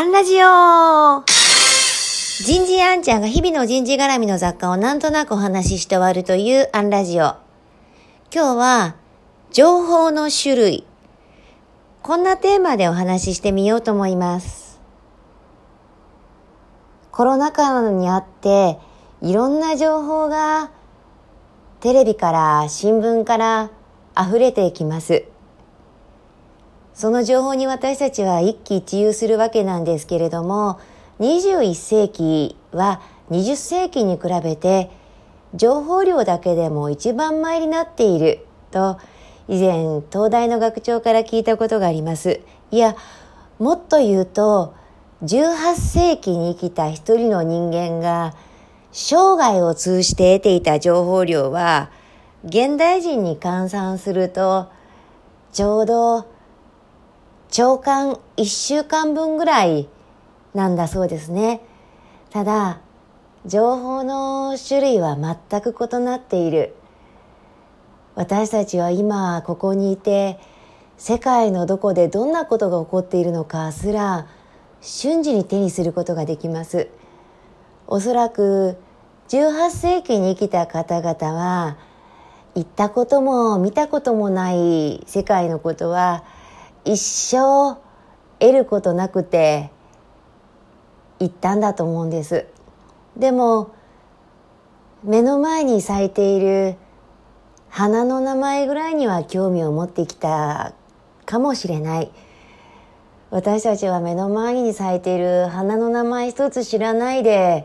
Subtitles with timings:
[0.00, 7.36] アンラジオ人事アンちゃんが日々の人事絡みの雑貨をなんとなくお話しして終わるというアンラジオ。
[8.34, 8.96] 今日は、
[9.52, 10.86] 情報の種類。
[12.00, 14.80] こんなテーマでお話ししてみようと思います。
[17.10, 18.78] コロナ禍にあって、
[19.20, 20.70] いろんな情報が
[21.80, 23.70] テレビから新聞から
[24.18, 25.24] 溢れていきます。
[26.94, 30.80] その情報に私たちは一喜一憂するわけなんですけれども、
[31.20, 33.00] 21世紀は
[33.30, 34.90] 20世紀に比べて
[35.54, 38.98] 情報量だけでも一番前になっていると
[39.48, 42.40] 以前東大の学長から聞いたことがあります。
[42.70, 42.96] いや、
[43.58, 44.74] もっと言うと
[45.24, 48.34] 18世紀に生きた一人の人間が
[48.92, 51.90] 生涯を通じて得ていた情報量は
[52.44, 54.70] 現代人に換算すると
[55.52, 56.26] ちょうど
[57.50, 59.88] 長官1週間分ぐらい
[60.54, 61.60] なんだそうですね。
[62.30, 62.80] ただ、
[63.44, 66.74] 情報の種類は全く異なっている。
[68.14, 70.38] 私たちは今ここにいて、
[70.96, 74.26] 世界のどこでどんなことが起こっているのかすら
[74.82, 76.88] 瞬時に手にすることができます。
[77.86, 78.76] おそらく
[79.28, 81.78] 18世紀に生きた方々は
[82.54, 86.22] 行ったことも見たこともない世界のことは
[86.84, 87.78] 一生
[88.38, 89.70] 得ることなくて
[91.18, 92.46] 行ったんだと思うんです。
[93.16, 93.72] でも
[95.02, 96.76] 目の前に咲いている
[97.68, 100.74] 花の名前ぐらいには興味を持ってきた
[101.26, 102.10] かもしれない。
[103.30, 107.64] 私たちは目の前に咲いている花の名前一つ知らないで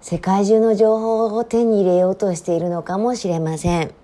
[0.00, 3.94] 世界中の情報を手に入れようとしているのかもしれません。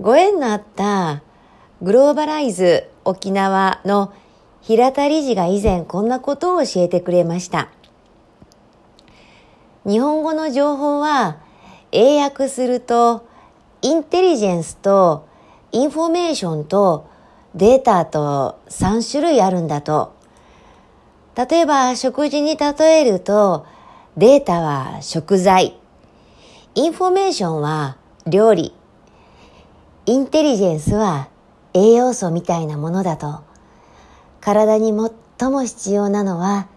[0.00, 1.22] ご縁のあった
[1.82, 4.12] グローバライズ沖縄の
[4.60, 7.70] 平田理事が以前こんなことを教えてくれました。
[9.84, 11.38] 日本語の情報は
[11.90, 13.26] 英訳すると
[13.82, 15.26] インテリジェンスと
[15.72, 17.08] インフォメーションと
[17.56, 20.14] データと3種類あるんだと。
[21.34, 23.66] 例えば食事に例えると
[24.16, 25.76] データは食材、
[26.76, 28.72] インフォメーションは料理、
[30.06, 31.31] インテリジェンスは
[31.74, 33.40] 栄養素みたいなものだと
[34.40, 34.92] 体に
[35.38, 36.68] 最も必要なのは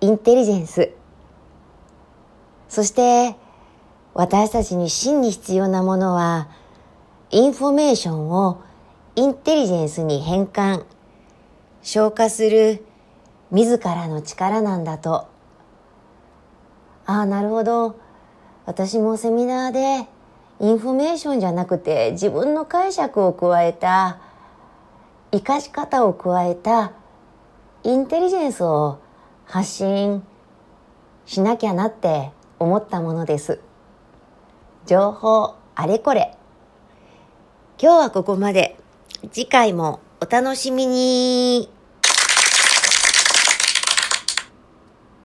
[0.00, 0.92] インテリジェンス。
[2.68, 3.36] そして
[4.14, 6.48] 私たちに真に必要なものは
[7.30, 8.62] インフォメーションを
[9.16, 10.84] インテリジェンスに変換
[11.82, 12.84] 消化する
[13.50, 15.26] 自らの力なんだと。
[17.06, 17.96] ああなるほど。
[18.66, 20.08] 私もセミナーで
[20.60, 24.20] インフォメーションじゃなくて自分の解釈を加えた
[25.32, 26.92] 生かし方を加えた
[27.82, 28.98] インテリジェンスを
[29.46, 30.22] 発信
[31.24, 33.60] しなきゃなって思ったものです。
[34.86, 36.36] 情報あれこれ。
[37.80, 38.76] 今日はここまで。
[39.32, 41.79] 次回もお楽しみに。